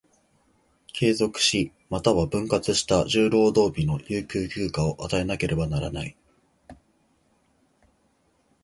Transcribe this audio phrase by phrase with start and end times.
[0.93, 6.17] 継続し、又は分割した十労働日の有給休暇を与えなければならない。